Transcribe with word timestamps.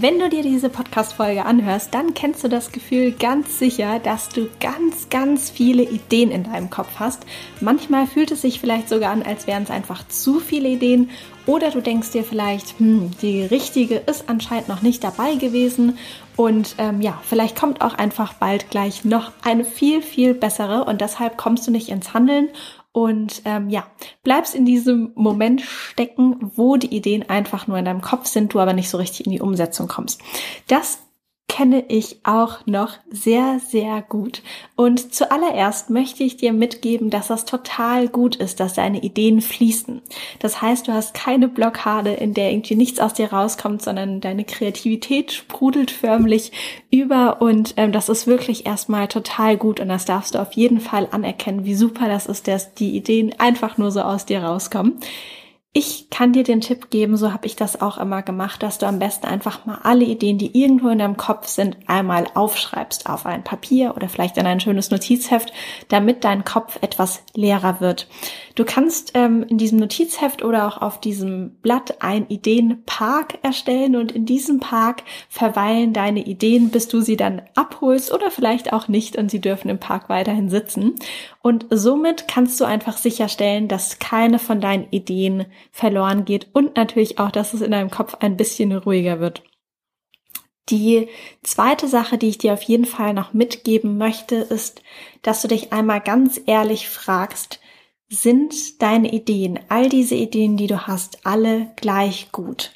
Wenn 0.00 0.18
du 0.18 0.30
dir 0.30 0.42
diese 0.42 0.70
Podcast-Folge 0.70 1.44
anhörst, 1.44 1.92
dann 1.92 2.14
kennst 2.14 2.42
du 2.42 2.48
das 2.48 2.72
Gefühl 2.72 3.12
ganz 3.12 3.58
sicher, 3.58 3.98
dass 3.98 4.30
du 4.30 4.48
ganz, 4.58 5.10
ganz 5.10 5.50
viele 5.50 5.82
Ideen 5.82 6.30
in 6.30 6.44
deinem 6.44 6.70
Kopf 6.70 6.92
hast. 6.98 7.26
Manchmal 7.60 8.06
fühlt 8.06 8.30
es 8.30 8.40
sich 8.40 8.58
vielleicht 8.58 8.88
sogar 8.88 9.12
an, 9.12 9.22
als 9.22 9.46
wären 9.46 9.64
es 9.64 9.70
einfach 9.70 10.08
zu 10.08 10.40
viele 10.40 10.70
Ideen. 10.70 11.10
Oder 11.44 11.70
du 11.70 11.82
denkst 11.82 12.12
dir 12.12 12.24
vielleicht, 12.24 12.78
hm, 12.78 13.10
die 13.20 13.42
richtige 13.42 13.96
ist 13.96 14.30
anscheinend 14.30 14.68
noch 14.68 14.80
nicht 14.80 15.04
dabei 15.04 15.34
gewesen. 15.34 15.98
Und 16.36 16.74
ähm, 16.78 17.02
ja, 17.02 17.20
vielleicht 17.22 17.60
kommt 17.60 17.82
auch 17.82 17.92
einfach 17.92 18.32
bald 18.32 18.70
gleich 18.70 19.04
noch 19.04 19.30
eine 19.42 19.66
viel, 19.66 20.00
viel 20.00 20.32
bessere. 20.32 20.84
Und 20.84 21.02
deshalb 21.02 21.36
kommst 21.36 21.66
du 21.66 21.70
nicht 21.70 21.90
ins 21.90 22.14
Handeln 22.14 22.48
und 22.92 23.42
ähm, 23.46 23.70
ja, 23.70 23.86
bleibst 24.22 24.54
in 24.54 24.64
diesem 24.64 25.12
Moment 25.14 25.62
stecken, 25.62 26.36
wo 26.54 26.76
die 26.76 26.94
Ideen 26.94 27.28
einfach 27.28 27.66
nur 27.66 27.78
in 27.78 27.86
deinem 27.86 28.02
Kopf 28.02 28.26
sind, 28.26 28.52
du 28.52 28.60
aber 28.60 28.74
nicht 28.74 28.90
so 28.90 28.98
richtig 28.98 29.26
in 29.26 29.32
die 29.32 29.40
Umsetzung 29.40 29.88
kommst. 29.88 30.20
Das 30.68 30.98
kenne 31.52 31.84
ich 31.88 32.16
auch 32.24 32.64
noch 32.64 32.94
sehr, 33.10 33.60
sehr 33.60 34.00
gut. 34.00 34.40
Und 34.74 35.12
zuallererst 35.12 35.90
möchte 35.90 36.24
ich 36.24 36.38
dir 36.38 36.54
mitgeben, 36.54 37.10
dass 37.10 37.26
das 37.26 37.44
total 37.44 38.08
gut 38.08 38.36
ist, 38.36 38.58
dass 38.58 38.72
deine 38.72 39.02
Ideen 39.02 39.42
fließen. 39.42 40.00
Das 40.38 40.62
heißt, 40.62 40.88
du 40.88 40.92
hast 40.94 41.12
keine 41.12 41.48
Blockade, 41.48 42.14
in 42.14 42.32
der 42.32 42.52
irgendwie 42.52 42.74
nichts 42.74 43.00
aus 43.00 43.12
dir 43.12 43.34
rauskommt, 43.34 43.82
sondern 43.82 44.22
deine 44.22 44.44
Kreativität 44.44 45.32
sprudelt 45.32 45.90
förmlich 45.90 46.52
über 46.90 47.42
und 47.42 47.74
ähm, 47.76 47.92
das 47.92 48.08
ist 48.08 48.26
wirklich 48.26 48.64
erstmal 48.64 49.06
total 49.08 49.58
gut 49.58 49.78
und 49.78 49.88
das 49.88 50.06
darfst 50.06 50.34
du 50.34 50.38
auf 50.40 50.54
jeden 50.54 50.80
Fall 50.80 51.06
anerkennen, 51.10 51.66
wie 51.66 51.74
super 51.74 52.08
das 52.08 52.24
ist, 52.24 52.48
dass 52.48 52.72
die 52.72 52.96
Ideen 52.96 53.34
einfach 53.38 53.76
nur 53.76 53.90
so 53.90 54.00
aus 54.00 54.24
dir 54.24 54.42
rauskommen. 54.42 55.00
Ich 55.74 56.10
kann 56.10 56.34
dir 56.34 56.42
den 56.42 56.60
Tipp 56.60 56.90
geben, 56.90 57.16
so 57.16 57.32
habe 57.32 57.46
ich 57.46 57.56
das 57.56 57.80
auch 57.80 57.96
immer 57.96 58.20
gemacht, 58.20 58.62
dass 58.62 58.76
du 58.76 58.84
am 58.84 58.98
besten 58.98 59.24
einfach 59.24 59.64
mal 59.64 59.78
alle 59.84 60.04
Ideen, 60.04 60.36
die 60.36 60.60
irgendwo 60.60 60.90
in 60.90 60.98
deinem 60.98 61.16
Kopf 61.16 61.46
sind, 61.46 61.78
einmal 61.86 62.26
aufschreibst 62.34 63.08
auf 63.08 63.24
ein 63.24 63.42
Papier 63.42 63.94
oder 63.96 64.10
vielleicht 64.10 64.36
in 64.36 64.44
ein 64.44 64.60
schönes 64.60 64.90
Notizheft, 64.90 65.50
damit 65.88 66.24
dein 66.24 66.44
Kopf 66.44 66.78
etwas 66.82 67.22
leerer 67.32 67.80
wird. 67.80 68.06
Du 68.54 68.66
kannst 68.66 69.12
ähm, 69.14 69.46
in 69.48 69.56
diesem 69.56 69.78
Notizheft 69.78 70.44
oder 70.44 70.68
auch 70.68 70.82
auf 70.82 71.00
diesem 71.00 71.56
Blatt 71.62 72.02
ein 72.02 72.28
Ideenpark 72.28 73.38
erstellen 73.42 73.96
und 73.96 74.12
in 74.12 74.26
diesem 74.26 74.60
Park 74.60 75.04
verweilen 75.30 75.94
deine 75.94 76.26
Ideen, 76.26 76.68
bis 76.68 76.88
du 76.88 77.00
sie 77.00 77.16
dann 77.16 77.40
abholst 77.54 78.12
oder 78.12 78.30
vielleicht 78.30 78.74
auch 78.74 78.88
nicht 78.88 79.16
und 79.16 79.30
sie 79.30 79.40
dürfen 79.40 79.70
im 79.70 79.78
Park 79.78 80.10
weiterhin 80.10 80.50
sitzen. 80.50 80.96
Und 81.40 81.64
somit 81.70 82.28
kannst 82.28 82.60
du 82.60 82.66
einfach 82.66 82.98
sicherstellen, 82.98 83.68
dass 83.68 83.98
keine 83.98 84.38
von 84.38 84.60
deinen 84.60 84.86
Ideen 84.90 85.46
verloren 85.70 86.24
geht 86.24 86.48
und 86.52 86.76
natürlich 86.76 87.18
auch, 87.18 87.30
dass 87.30 87.54
es 87.54 87.60
in 87.60 87.70
deinem 87.70 87.90
Kopf 87.90 88.16
ein 88.20 88.36
bisschen 88.36 88.72
ruhiger 88.72 89.20
wird. 89.20 89.42
Die 90.68 91.08
zweite 91.42 91.88
Sache, 91.88 92.18
die 92.18 92.28
ich 92.28 92.38
dir 92.38 92.52
auf 92.52 92.62
jeden 92.62 92.84
Fall 92.84 93.14
noch 93.14 93.32
mitgeben 93.32 93.98
möchte, 93.98 94.36
ist, 94.36 94.82
dass 95.22 95.42
du 95.42 95.48
dich 95.48 95.72
einmal 95.72 96.00
ganz 96.00 96.40
ehrlich 96.46 96.88
fragst, 96.88 97.60
sind 98.08 98.80
deine 98.82 99.12
Ideen, 99.12 99.58
all 99.68 99.88
diese 99.88 100.14
Ideen, 100.14 100.56
die 100.56 100.66
du 100.66 100.86
hast, 100.86 101.26
alle 101.26 101.72
gleich 101.76 102.30
gut? 102.30 102.72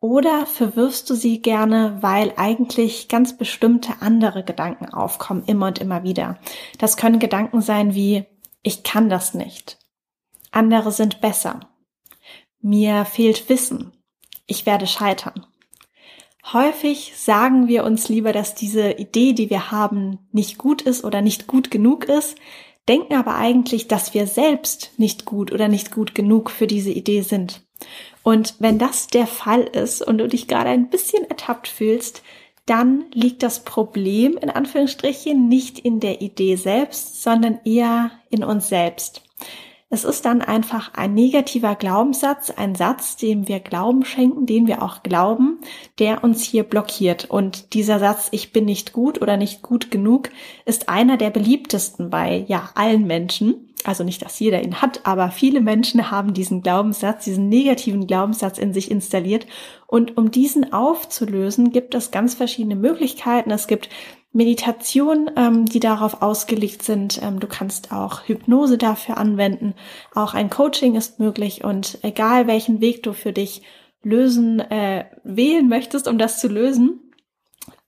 Oder 0.00 0.44
verwirfst 0.44 1.08
du 1.08 1.14
sie 1.14 1.40
gerne, 1.40 1.96
weil 2.02 2.34
eigentlich 2.36 3.08
ganz 3.08 3.38
bestimmte 3.38 3.94
andere 4.00 4.44
Gedanken 4.44 4.92
aufkommen, 4.92 5.44
immer 5.46 5.68
und 5.68 5.78
immer 5.78 6.02
wieder? 6.02 6.38
Das 6.78 6.98
können 6.98 7.18
Gedanken 7.18 7.62
sein 7.62 7.94
wie, 7.94 8.26
ich 8.62 8.82
kann 8.82 9.08
das 9.08 9.32
nicht. 9.32 9.78
Andere 10.50 10.92
sind 10.92 11.22
besser. 11.22 11.60
Mir 12.66 13.04
fehlt 13.04 13.50
Wissen. 13.50 13.92
Ich 14.46 14.64
werde 14.64 14.86
scheitern. 14.86 15.44
Häufig 16.50 17.12
sagen 17.14 17.68
wir 17.68 17.84
uns 17.84 18.08
lieber, 18.08 18.32
dass 18.32 18.54
diese 18.54 18.92
Idee, 18.92 19.34
die 19.34 19.50
wir 19.50 19.70
haben, 19.70 20.20
nicht 20.32 20.56
gut 20.56 20.80
ist 20.80 21.04
oder 21.04 21.20
nicht 21.20 21.46
gut 21.46 21.70
genug 21.70 22.06
ist, 22.06 22.36
denken 22.88 23.16
aber 23.16 23.34
eigentlich, 23.34 23.86
dass 23.86 24.14
wir 24.14 24.26
selbst 24.26 24.92
nicht 24.96 25.26
gut 25.26 25.52
oder 25.52 25.68
nicht 25.68 25.92
gut 25.92 26.14
genug 26.14 26.50
für 26.50 26.66
diese 26.66 26.90
Idee 26.90 27.20
sind. 27.20 27.60
Und 28.22 28.54
wenn 28.60 28.78
das 28.78 29.08
der 29.08 29.26
Fall 29.26 29.64
ist 29.64 30.00
und 30.00 30.16
du 30.16 30.26
dich 30.26 30.48
gerade 30.48 30.70
ein 30.70 30.88
bisschen 30.88 31.28
ertappt 31.28 31.68
fühlst, 31.68 32.22
dann 32.64 33.04
liegt 33.12 33.42
das 33.42 33.62
Problem 33.62 34.38
in 34.38 34.48
Anführungsstrichen 34.48 35.50
nicht 35.50 35.78
in 35.78 36.00
der 36.00 36.22
Idee 36.22 36.56
selbst, 36.56 37.22
sondern 37.22 37.60
eher 37.66 38.10
in 38.30 38.42
uns 38.42 38.68
selbst. 38.68 39.20
Es 39.94 40.02
ist 40.02 40.24
dann 40.24 40.42
einfach 40.42 40.92
ein 40.94 41.14
negativer 41.14 41.76
Glaubenssatz, 41.76 42.50
ein 42.50 42.74
Satz, 42.74 43.14
dem 43.14 43.46
wir 43.46 43.60
Glauben 43.60 44.04
schenken, 44.04 44.44
den 44.44 44.66
wir 44.66 44.82
auch 44.82 45.04
glauben, 45.04 45.60
der 46.00 46.24
uns 46.24 46.42
hier 46.42 46.64
blockiert. 46.64 47.30
Und 47.30 47.74
dieser 47.74 48.00
Satz, 48.00 48.26
ich 48.32 48.52
bin 48.52 48.64
nicht 48.64 48.92
gut 48.92 49.22
oder 49.22 49.36
nicht 49.36 49.62
gut 49.62 49.92
genug, 49.92 50.30
ist 50.64 50.88
einer 50.88 51.16
der 51.16 51.30
beliebtesten 51.30 52.10
bei, 52.10 52.44
ja, 52.48 52.70
allen 52.74 53.06
Menschen. 53.06 53.72
Also 53.84 54.02
nicht, 54.02 54.20
dass 54.22 54.40
jeder 54.40 54.64
ihn 54.64 54.82
hat, 54.82 55.06
aber 55.06 55.30
viele 55.30 55.60
Menschen 55.60 56.10
haben 56.10 56.34
diesen 56.34 56.62
Glaubenssatz, 56.62 57.22
diesen 57.22 57.48
negativen 57.48 58.08
Glaubenssatz 58.08 58.58
in 58.58 58.74
sich 58.74 58.90
installiert. 58.90 59.46
Und 59.86 60.16
um 60.16 60.32
diesen 60.32 60.72
aufzulösen, 60.72 61.70
gibt 61.70 61.94
es 61.94 62.10
ganz 62.10 62.34
verschiedene 62.34 62.74
Möglichkeiten. 62.74 63.52
Es 63.52 63.68
gibt 63.68 63.90
Meditation, 64.34 65.30
ähm, 65.36 65.64
die 65.64 65.80
darauf 65.80 66.20
ausgelegt 66.20 66.82
sind. 66.82 67.20
Ähm, 67.22 67.38
du 67.40 67.46
kannst 67.46 67.92
auch 67.92 68.26
Hypnose 68.26 68.76
dafür 68.76 69.16
anwenden. 69.16 69.74
Auch 70.14 70.34
ein 70.34 70.50
Coaching 70.50 70.96
ist 70.96 71.20
möglich 71.20 71.64
und 71.64 71.98
egal 72.02 72.46
welchen 72.46 72.80
Weg 72.80 73.04
du 73.04 73.12
für 73.12 73.32
dich 73.32 73.62
lösen, 74.02 74.58
äh, 74.58 75.06
wählen 75.22 75.68
möchtest, 75.68 76.08
um 76.08 76.18
das 76.18 76.40
zu 76.40 76.48
lösen, 76.48 77.00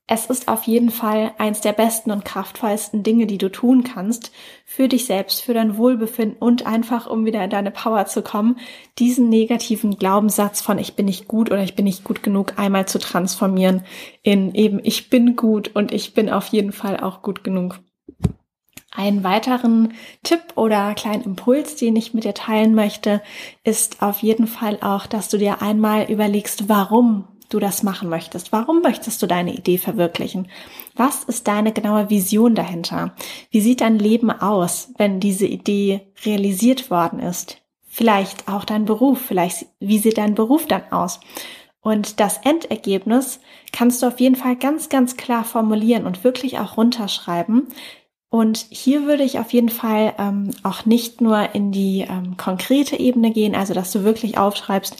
es 0.09 0.27
ist 0.27 0.47
auf 0.47 0.63
jeden 0.63 0.89
Fall 0.89 1.33
eins 1.37 1.59
der 1.59 1.73
besten 1.73 2.11
und 2.11 2.23
kraftvollsten 2.23 3.03
Dinge, 3.03 3.27
die 3.27 3.37
du 3.37 3.49
tun 3.49 3.83
kannst 3.83 4.31
für 4.65 4.87
dich 4.87 5.05
selbst, 5.05 5.41
für 5.41 5.53
dein 5.53 5.77
Wohlbefinden 5.77 6.37
und 6.39 6.65
einfach, 6.65 7.07
um 7.07 7.25
wieder 7.25 7.43
in 7.43 7.49
deine 7.49 7.71
Power 7.71 8.05
zu 8.05 8.21
kommen, 8.21 8.57
diesen 8.99 9.27
negativen 9.27 9.97
Glaubenssatz 9.97 10.61
von 10.61 10.79
ich 10.79 10.95
bin 10.95 11.07
nicht 11.07 11.27
gut 11.27 11.51
oder 11.51 11.61
ich 11.61 11.75
bin 11.75 11.83
nicht 11.83 12.05
gut 12.05 12.23
genug 12.23 12.53
einmal 12.57 12.87
zu 12.87 12.99
transformieren 12.99 13.83
in 14.23 14.55
eben 14.55 14.79
ich 14.81 15.09
bin 15.09 15.35
gut 15.35 15.75
und 15.75 15.91
ich 15.91 16.13
bin 16.13 16.29
auf 16.29 16.47
jeden 16.47 16.71
Fall 16.71 17.01
auch 17.01 17.21
gut 17.21 17.43
genug. 17.43 17.79
Einen 18.93 19.25
weiteren 19.25 19.93
Tipp 20.23 20.41
oder 20.55 20.93
kleinen 20.95 21.23
Impuls, 21.23 21.75
den 21.75 21.97
ich 21.97 22.13
mit 22.13 22.23
dir 22.23 22.33
teilen 22.33 22.73
möchte, 22.73 23.21
ist 23.63 24.01
auf 24.01 24.23
jeden 24.23 24.47
Fall 24.47 24.79
auch, 24.81 25.05
dass 25.05 25.27
du 25.27 25.37
dir 25.37 25.61
einmal 25.61 26.09
überlegst, 26.09 26.69
warum 26.69 27.25
du 27.49 27.59
das 27.59 27.83
machen 27.83 28.09
möchtest. 28.09 28.51
Warum 28.51 28.81
möchtest 28.81 29.21
du 29.21 29.27
deine 29.27 29.53
Idee 29.53 29.77
verwirklichen? 29.77 30.47
Was 30.95 31.23
ist 31.23 31.47
deine 31.47 31.71
genaue 31.71 32.09
Vision 32.09 32.55
dahinter? 32.55 33.15
Wie 33.51 33.61
sieht 33.61 33.81
dein 33.81 33.99
Leben 33.99 34.31
aus, 34.31 34.89
wenn 34.97 35.19
diese 35.19 35.45
Idee 35.45 36.01
realisiert 36.25 36.89
worden 36.89 37.19
ist? 37.19 37.57
Vielleicht 37.87 38.47
auch 38.47 38.65
dein 38.65 38.85
Beruf, 38.85 39.19
vielleicht 39.21 39.65
wie 39.79 39.97
sieht 39.97 40.17
dein 40.17 40.35
Beruf 40.35 40.67
dann 40.67 40.91
aus? 40.91 41.19
Und 41.81 42.19
das 42.19 42.39
Endergebnis 42.39 43.39
kannst 43.71 44.01
du 44.01 44.07
auf 44.07 44.19
jeden 44.19 44.35
Fall 44.35 44.55
ganz, 44.55 44.89
ganz 44.89 45.15
klar 45.15 45.43
formulieren 45.43 46.05
und 46.05 46.23
wirklich 46.23 46.59
auch 46.59 46.77
runterschreiben. 46.77 47.67
Und 48.29 48.65
hier 48.69 49.05
würde 49.05 49.23
ich 49.23 49.39
auf 49.39 49.53
jeden 49.53 49.69
Fall 49.69 50.13
ähm, 50.17 50.51
auch 50.63 50.85
nicht 50.85 51.21
nur 51.21 51.55
in 51.55 51.71
die 51.71 52.01
ähm, 52.01 52.35
konkrete 52.35 52.99
Ebene 52.99 53.31
gehen, 53.31 53.55
also 53.55 53.73
dass 53.73 53.93
du 53.93 54.03
wirklich 54.03 54.37
aufschreibst, 54.37 54.97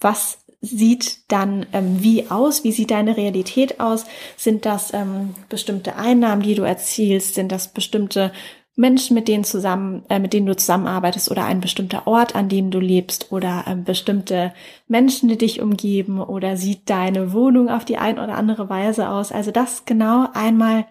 was 0.00 0.39
sieht 0.60 1.30
dann 1.32 1.66
ähm, 1.72 2.02
wie 2.02 2.30
aus? 2.30 2.64
Wie 2.64 2.72
sieht 2.72 2.90
deine 2.90 3.16
Realität 3.16 3.80
aus? 3.80 4.04
Sind 4.36 4.66
das 4.66 4.92
ähm, 4.92 5.34
bestimmte 5.48 5.96
Einnahmen, 5.96 6.42
die 6.42 6.54
du 6.54 6.62
erzielst? 6.62 7.34
Sind 7.34 7.50
das 7.50 7.68
bestimmte 7.68 8.32
Menschen, 8.76 9.14
mit 9.14 9.28
denen 9.28 9.44
zusammen, 9.44 10.04
äh, 10.08 10.18
mit 10.18 10.32
denen 10.32 10.46
du 10.46 10.56
zusammenarbeitest 10.56 11.30
oder 11.30 11.44
ein 11.44 11.60
bestimmter 11.60 12.06
Ort, 12.06 12.34
an 12.34 12.48
dem 12.48 12.70
du 12.70 12.78
lebst 12.78 13.32
oder 13.32 13.64
ähm, 13.66 13.84
bestimmte 13.84 14.54
Menschen, 14.88 15.28
die 15.28 15.38
dich 15.38 15.60
umgeben 15.60 16.20
oder 16.20 16.56
sieht 16.56 16.88
deine 16.88 17.32
Wohnung 17.32 17.68
auf 17.68 17.84
die 17.84 17.98
ein 17.98 18.18
oder 18.18 18.36
andere 18.36 18.68
Weise 18.68 19.10
aus? 19.10 19.32
Also 19.32 19.50
das 19.50 19.84
genau 19.84 20.28
einmal 20.32 20.86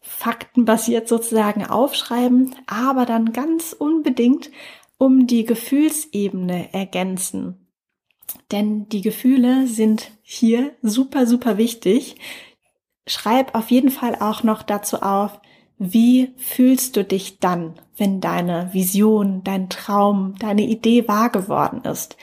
faktenbasiert 0.00 1.06
sozusagen 1.06 1.64
aufschreiben, 1.64 2.54
aber 2.66 3.04
dann 3.06 3.32
ganz 3.32 3.72
unbedingt 3.72 4.50
um 4.96 5.26
die 5.26 5.44
Gefühlsebene 5.44 6.72
ergänzen. 6.72 7.67
Denn 8.50 8.88
die 8.88 9.02
Gefühle 9.02 9.66
sind 9.66 10.10
hier 10.22 10.72
super, 10.82 11.26
super 11.26 11.58
wichtig. 11.58 12.16
Schreib 13.06 13.54
auf 13.54 13.70
jeden 13.70 13.90
Fall 13.90 14.16
auch 14.16 14.42
noch 14.42 14.62
dazu 14.62 15.02
auf, 15.02 15.40
wie 15.78 16.32
fühlst 16.36 16.96
du 16.96 17.04
dich 17.04 17.38
dann, 17.38 17.74
wenn 17.96 18.20
deine 18.20 18.70
Vision, 18.72 19.42
dein 19.44 19.68
Traum, 19.68 20.34
deine 20.38 20.62
Idee 20.62 21.06
wahr 21.06 21.30
geworden 21.30 21.82
ist? 21.84 22.16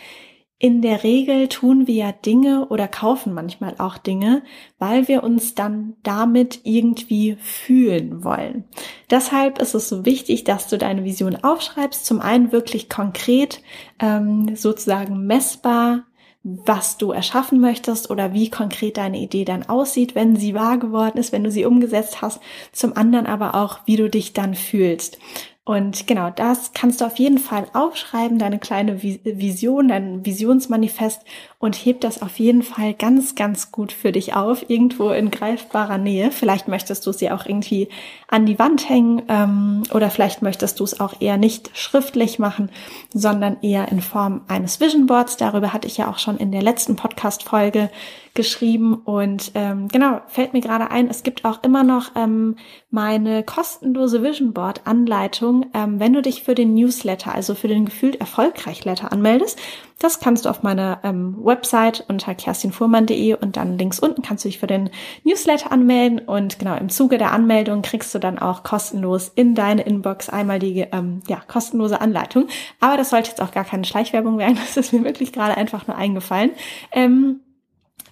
In 0.65 0.81
der 0.81 1.03
Regel 1.03 1.47
tun 1.47 1.85
wir 1.85 1.93
ja 1.93 2.11
Dinge 2.11 2.69
oder 2.69 2.87
kaufen 2.87 3.35
manchmal 3.35 3.75
auch 3.77 3.99
Dinge, 3.99 4.41
weil 4.79 5.07
wir 5.07 5.23
uns 5.23 5.53
dann 5.53 5.93
damit 6.01 6.61
irgendwie 6.63 7.37
fühlen 7.39 8.23
wollen. 8.23 8.63
Deshalb 9.11 9.59
ist 9.59 9.75
es 9.75 9.89
so 9.89 10.05
wichtig, 10.05 10.43
dass 10.43 10.67
du 10.67 10.79
deine 10.79 11.03
Vision 11.03 11.35
aufschreibst. 11.35 12.03
Zum 12.03 12.19
einen 12.19 12.51
wirklich 12.51 12.89
konkret, 12.89 13.61
ähm, 13.99 14.55
sozusagen 14.55 15.27
messbar, 15.27 16.05
was 16.41 16.97
du 16.97 17.11
erschaffen 17.11 17.59
möchtest 17.59 18.09
oder 18.09 18.33
wie 18.33 18.49
konkret 18.49 18.97
deine 18.97 19.19
Idee 19.19 19.45
dann 19.45 19.69
aussieht, 19.69 20.15
wenn 20.15 20.35
sie 20.35 20.55
wahr 20.55 20.79
geworden 20.79 21.19
ist, 21.19 21.31
wenn 21.31 21.43
du 21.43 21.51
sie 21.51 21.65
umgesetzt 21.65 22.23
hast. 22.23 22.39
Zum 22.71 22.97
anderen 22.97 23.27
aber 23.27 23.53
auch, 23.53 23.81
wie 23.85 23.97
du 23.97 24.09
dich 24.09 24.33
dann 24.33 24.55
fühlst. 24.55 25.19
Und 25.67 26.05
genau, 26.05 26.29
das 26.29 26.73
kannst 26.73 27.01
du 27.01 27.05
auf 27.05 27.17
jeden 27.17 27.39
Fall 27.39 27.65
aufschreiben, 27.73 28.37
deine 28.37 28.59
kleine 28.59 29.01
Vision, 29.01 29.87
dein 29.87 30.23
Visionsmanifest 30.23 31.23
und 31.65 31.73
heb 31.73 31.99
das 32.01 32.21
auf 32.21 32.37
jeden 32.37 32.61
Fall 32.61 32.93
ganz, 32.93 33.33
ganz 33.33 33.71
gut 33.71 33.91
für 33.91 34.11
dich 34.11 34.35
auf, 34.35 34.69
irgendwo 34.69 35.09
in 35.09 35.31
greifbarer 35.31 35.97
Nähe. 35.97 36.29
Vielleicht 36.29 36.67
möchtest 36.67 37.05
du 37.07 37.11
sie 37.11 37.31
auch 37.31 37.47
irgendwie 37.47 37.89
an 38.27 38.45
die 38.45 38.59
Wand 38.59 38.87
hängen 38.87 39.23
ähm, 39.29 39.81
oder 39.91 40.11
vielleicht 40.11 40.43
möchtest 40.43 40.79
du 40.79 40.83
es 40.83 40.99
auch 40.99 41.19
eher 41.19 41.37
nicht 41.37 41.71
schriftlich 41.75 42.37
machen, 42.37 42.69
sondern 43.13 43.57
eher 43.63 43.91
in 43.91 44.01
Form 44.01 44.41
eines 44.47 44.79
Vision 44.79 45.07
Boards. 45.07 45.37
Darüber 45.37 45.73
hatte 45.73 45.87
ich 45.87 45.97
ja 45.97 46.07
auch 46.07 46.19
schon 46.19 46.37
in 46.37 46.51
der 46.51 46.61
letzten 46.61 46.95
Podcast-Folge 46.95 47.89
geschrieben 48.35 48.93
und 48.93 49.51
ähm, 49.55 49.87
genau, 49.87 50.21
fällt 50.27 50.53
mir 50.53 50.61
gerade 50.61 50.91
ein, 50.91 51.09
es 51.09 51.23
gibt 51.23 51.45
auch 51.45 51.63
immer 51.63 51.83
noch 51.83 52.11
ähm, 52.15 52.57
meine 52.91 53.43
kostenlose 53.43 54.21
Vision 54.21 54.53
Board 54.53 54.81
Anleitung, 54.85 55.67
ähm, 55.73 55.99
wenn 55.99 56.13
du 56.13 56.21
dich 56.21 56.43
für 56.43 56.53
den 56.53 56.75
Newsletter, 56.75 57.33
also 57.33 57.55
für 57.55 57.69
den 57.69 57.85
gefühlt 57.85 58.17
erfolgreich 58.17 58.83
Letter 58.85 59.11
anmeldest. 59.11 59.59
Das 59.99 60.19
kannst 60.19 60.45
du 60.45 60.49
auf 60.49 60.61
meiner 60.61 60.99
ähm, 61.03 61.37
Website 61.39 62.03
unter 62.09 62.35
kerstinfuhrmann.de 62.35 63.35
und 63.35 63.55
dann 63.55 63.77
links 63.77 63.99
unten 63.99 64.21
kannst 64.21 64.43
du 64.43 64.49
dich 64.49 64.59
für 64.59 64.67
den 64.67 64.89
Newsletter 65.23 65.71
anmelden 65.71 66.19
und 66.19 66.59
genau 66.59 66.75
im 66.75 66.89
Zuge 66.89 67.17
der 67.17 67.31
Anmeldung 67.31 67.81
kriegst 67.81 68.13
du 68.13 68.19
dann 68.19 68.37
auch 68.37 68.63
kostenlos 68.63 69.31
in 69.35 69.55
deine 69.55 69.83
Inbox 69.83 70.29
einmal 70.29 70.59
die 70.59 70.81
ähm, 70.91 71.21
ja, 71.27 71.41
kostenlose 71.47 72.01
Anleitung. 72.01 72.47
Aber 72.81 72.97
das 72.97 73.11
sollte 73.11 73.29
jetzt 73.29 73.41
auch 73.41 73.51
gar 73.51 73.63
keine 73.63 73.85
Schleichwerbung 73.85 74.37
werden, 74.37 74.57
das 74.65 74.75
ist 74.75 74.91
mir 74.91 75.03
wirklich 75.05 75.31
gerade 75.31 75.55
einfach 75.55 75.87
nur 75.87 75.95
eingefallen. 75.95 76.51
Ähm, 76.91 77.39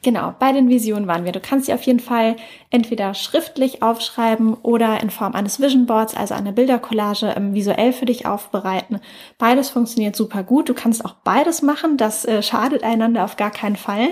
Genau, 0.04 0.36
bei 0.38 0.52
den 0.52 0.68
Visionen 0.68 1.08
waren 1.08 1.24
wir. 1.24 1.32
Du 1.32 1.40
kannst 1.40 1.68
sie 1.68 1.74
auf 1.74 1.82
jeden 1.84 2.02
Fall 2.02 2.36
entweder 2.70 3.14
schriftlich 3.14 3.82
aufschreiben 3.82 4.54
oder 4.54 5.02
in 5.02 5.10
Form 5.10 5.34
eines 5.34 5.62
Vision 5.62 5.86
Boards, 5.86 6.14
also 6.14 6.34
einer 6.34 6.52
Bildercollage, 6.52 7.34
ähm, 7.38 7.54
visuell 7.54 7.94
für 7.94 8.06
dich 8.06 8.26
aufbereiten. 8.26 9.00
Beides 9.38 9.70
funktioniert 9.70 10.18
super 10.18 10.44
gut. 10.44 10.68
Du 10.68 10.74
kannst 10.74 11.06
auch 11.06 11.16
beides 11.24 11.62
machen. 11.62 11.96
Das 11.96 12.26
äh, 12.26 12.44
schadet 12.44 12.84
einander 12.84 13.24
auf 13.24 13.38
gar 13.38 13.50
keinen 13.50 13.78
Fall. 13.78 14.10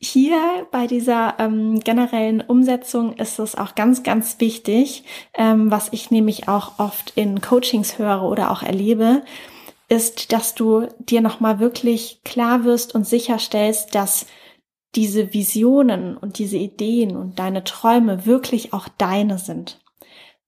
Hier 0.00 0.66
bei 0.72 0.88
dieser 0.88 1.36
ähm, 1.38 1.78
generellen 1.78 2.40
Umsetzung 2.40 3.12
ist 3.12 3.38
es 3.38 3.54
auch 3.54 3.76
ganz, 3.76 4.02
ganz 4.02 4.40
wichtig, 4.40 5.04
ähm, 5.34 5.70
was 5.70 5.90
ich 5.92 6.10
nämlich 6.10 6.48
auch 6.48 6.80
oft 6.80 7.12
in 7.14 7.40
Coachings 7.40 8.00
höre 8.00 8.22
oder 8.22 8.50
auch 8.50 8.64
erlebe, 8.64 9.22
ist, 9.88 10.32
dass 10.32 10.56
du 10.56 10.88
dir 10.98 11.20
nochmal 11.20 11.60
wirklich 11.60 12.22
klar 12.24 12.64
wirst 12.64 12.96
und 12.96 13.06
sicherstellst, 13.06 13.94
dass 13.94 14.26
diese 14.94 15.32
Visionen 15.32 16.16
und 16.16 16.38
diese 16.38 16.58
Ideen 16.58 17.16
und 17.16 17.38
deine 17.38 17.64
Träume 17.64 18.26
wirklich 18.26 18.72
auch 18.72 18.88
deine 18.88 19.38
sind. 19.38 19.80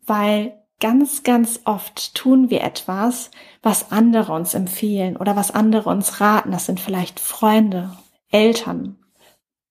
Weil 0.05 0.63
ganz, 0.81 1.23
ganz 1.23 1.61
oft 1.65 2.15
tun 2.15 2.51
wir 2.51 2.63
etwas, 2.63 3.31
was 3.63 3.91
andere 3.91 4.33
uns 4.33 4.55
empfehlen 4.55 5.17
oder 5.17 5.35
was 5.35 5.51
andere 5.51 5.89
uns 5.89 6.21
raten. 6.21 6.53
Das 6.53 6.67
sind 6.67 6.81
vielleicht 6.81 7.21
Freunde, 7.21 7.97
Eltern, 8.31 8.99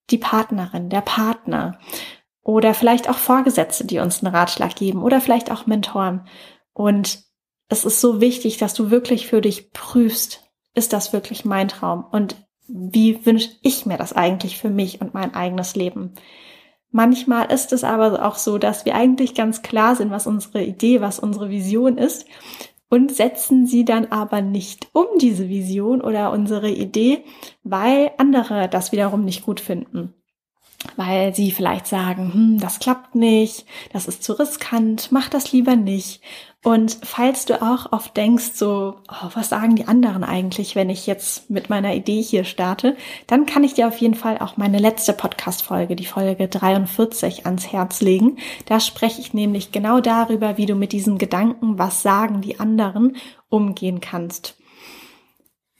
die 0.09 0.17
Partnerin, 0.17 0.89
der 0.89 1.01
Partner 1.01 1.77
oder 2.41 2.73
vielleicht 2.73 3.09
auch 3.09 3.17
Vorgesetzte, 3.17 3.85
die 3.85 3.99
uns 3.99 4.23
einen 4.23 4.35
Ratschlag 4.35 4.75
geben 4.75 5.03
oder 5.03 5.21
vielleicht 5.21 5.51
auch 5.51 5.65
Mentoren. 5.65 6.27
Und 6.73 7.23
es 7.69 7.85
ist 7.85 8.01
so 8.01 8.19
wichtig, 8.19 8.57
dass 8.57 8.73
du 8.73 8.89
wirklich 8.89 9.27
für 9.27 9.41
dich 9.41 9.71
prüfst, 9.71 10.41
ist 10.73 10.93
das 10.93 11.13
wirklich 11.13 11.45
mein 11.45 11.67
Traum? 11.67 12.03
Und 12.03 12.35
wie 12.73 13.23
wünsche 13.25 13.49
ich 13.61 13.85
mir 13.85 13.97
das 13.97 14.13
eigentlich 14.13 14.57
für 14.57 14.71
mich 14.71 14.99
und 14.99 15.13
mein 15.13 15.35
eigenes 15.35 15.75
Leben? 15.75 16.13
Manchmal 16.91 17.51
ist 17.51 17.71
es 17.71 17.83
aber 17.83 18.25
auch 18.25 18.35
so, 18.35 18.57
dass 18.57 18.85
wir 18.85 18.95
eigentlich 18.95 19.35
ganz 19.35 19.61
klar 19.61 19.95
sind, 19.95 20.11
was 20.11 20.27
unsere 20.27 20.63
Idee, 20.63 20.99
was 21.01 21.19
unsere 21.19 21.49
Vision 21.49 21.97
ist 21.97 22.25
und 22.89 23.11
setzen 23.13 23.67
sie 23.67 23.85
dann 23.85 24.07
aber 24.07 24.41
nicht 24.41 24.87
um 24.93 25.05
diese 25.19 25.49
Vision 25.49 26.01
oder 26.01 26.31
unsere 26.31 26.69
Idee, 26.69 27.23
weil 27.63 28.11
andere 28.17 28.69
das 28.69 28.91
wiederum 28.91 29.23
nicht 29.23 29.43
gut 29.43 29.59
finden 29.59 30.13
weil 30.95 31.33
sie 31.33 31.51
vielleicht 31.51 31.87
sagen, 31.87 32.33
hm, 32.33 32.59
das 32.59 32.79
klappt 32.79 33.15
nicht, 33.15 33.65
das 33.91 34.07
ist 34.07 34.23
zu 34.23 34.33
riskant, 34.33 35.11
mach 35.11 35.29
das 35.29 35.51
lieber 35.51 35.75
nicht. 35.75 36.21
Und 36.63 36.97
falls 37.03 37.43
du 37.43 37.61
auch 37.61 37.91
oft 37.91 38.15
denkst, 38.15 38.51
so, 38.53 38.95
oh, 39.11 39.29
was 39.33 39.49
sagen 39.49 39.75
die 39.75 39.85
anderen 39.85 40.23
eigentlich, 40.23 40.77
wenn 40.77 40.89
ich 40.89 41.05
jetzt 41.07 41.49
mit 41.49 41.69
meiner 41.69 41.93
Idee 41.93 42.21
hier 42.21 42.45
starte, 42.45 42.95
dann 43.27 43.45
kann 43.45 43.65
ich 43.65 43.73
dir 43.73 43.89
auf 43.89 43.97
jeden 43.97 44.15
Fall 44.15 44.37
auch 44.37 44.55
meine 44.55 44.79
letzte 44.79 45.11
Podcast-Folge, 45.11 45.97
die 45.97 46.05
Folge 46.05 46.47
43, 46.47 47.45
ans 47.45 47.73
Herz 47.73 47.99
legen. 47.99 48.37
Da 48.65 48.79
spreche 48.79 49.19
ich 49.19 49.33
nämlich 49.33 49.73
genau 49.73 49.99
darüber, 49.99 50.57
wie 50.57 50.65
du 50.65 50.75
mit 50.75 50.93
diesen 50.93 51.17
Gedanken, 51.17 51.77
was 51.77 52.01
sagen 52.01 52.39
die 52.39 52.61
anderen, 52.61 53.17
umgehen 53.49 53.99
kannst. 53.99 54.55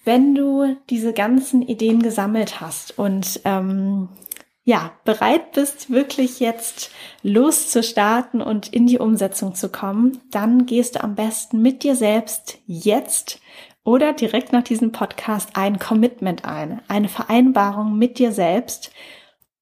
Wenn 0.04 0.36
du 0.36 0.76
diese 0.90 1.14
ganzen 1.14 1.62
Ideen 1.62 2.04
gesammelt 2.04 2.60
hast 2.60 3.00
und 3.00 3.40
ähm, 3.46 4.10
ja, 4.66 4.94
bereit 5.04 5.52
bist, 5.52 5.90
wirklich 5.92 6.40
jetzt 6.40 6.90
loszustarten 7.22 8.42
und 8.42 8.70
in 8.70 8.88
die 8.88 9.00
Umsetzung 9.00 9.56
zu 9.56 9.70
kommen, 9.70 10.22
dann 10.32 10.66
gehst 10.66 10.96
du 10.96 11.04
am 11.04 11.16
besten 11.16 11.62
mit 11.62 11.84
dir 11.84 11.96
selbst 11.96 12.60
jetzt 12.66 13.42
oder 13.84 14.14
direkt 14.14 14.54
nach 14.54 14.64
diesem 14.64 14.94
Podcast 14.94 15.50
ein 15.56 15.80
Commitment 15.80 16.46
ein, 16.46 16.82
eine 16.88 17.10
Vereinbarung 17.10 17.98
mit 17.98 18.20
dir 18.20 18.32
selbst 18.32 18.92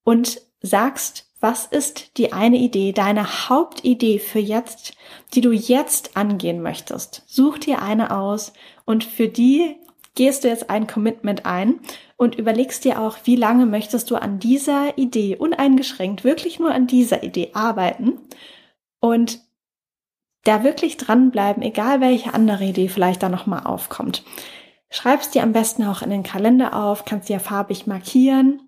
und 0.04 0.42
sagst, 0.62 1.28
was 1.40 1.66
ist 1.66 2.18
die 2.18 2.34
eine 2.34 2.58
Idee, 2.58 2.92
deine 2.92 3.50
Hauptidee 3.50 4.20
für 4.20 4.38
jetzt, 4.38 4.94
die 5.34 5.42
du 5.42 5.52
jetzt 5.52 6.16
angehen 6.16 6.62
möchtest? 6.62 7.24
Such 7.26 7.58
dir 7.58 7.82
eine 7.82 8.16
aus 8.16 8.54
und 8.86 9.04
für 9.04 9.28
die 9.28 9.78
gehst 10.22 10.44
du 10.44 10.50
jetzt 10.50 10.70
ein 10.70 10.86
Commitment 10.86 11.48
ein 11.48 11.80
und 12.16 12.36
überlegst 12.36 12.86
dir 12.86 13.02
auch, 13.02 13.18
wie 13.24 13.36
lange 13.36 13.66
möchtest 13.66 14.12
du 14.12 14.18
an 14.18 14.38
dieser 14.38 14.96
Idee 14.96 15.36
uneingeschränkt, 15.36 16.24
wirklich 16.24 16.60
nur 16.60 16.72
an 16.72 16.86
dieser 16.86 17.24
Idee 17.24 17.50
arbeiten 17.56 18.20
und 19.00 19.40
da 20.44 20.64
wirklich 20.64 20.98
dranbleiben, 20.98 21.64
egal 21.64 22.02
welche 22.02 22.36
andere 22.36 22.66
Idee 22.66 22.88
vielleicht 22.88 23.24
da 23.24 23.30
nochmal 23.30 23.64
aufkommt. 23.66 24.24
Schreibst 24.92 25.34
dir 25.34 25.42
am 25.42 25.54
besten 25.54 25.86
auch 25.86 26.04
in 26.04 26.12
den 26.12 26.22
Kalender 26.22 26.76
auf, 26.76 27.04
kannst 27.04 27.28
dir 27.28 27.40
farbig 27.40 27.88
markieren 27.88 28.62